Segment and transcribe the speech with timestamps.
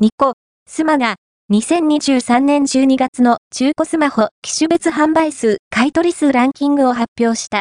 [0.00, 0.34] ニコ、
[0.68, 1.16] スマが、
[1.52, 7.56] 2023年12月の中古スマホ機種別販売数、買取数ランキングを発表した。